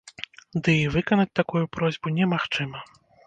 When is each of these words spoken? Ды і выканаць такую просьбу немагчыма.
Ды 0.67 0.71
і 0.85 0.87
выканаць 0.95 1.37
такую 1.41 1.63
просьбу 1.79 2.13
немагчыма. 2.17 2.79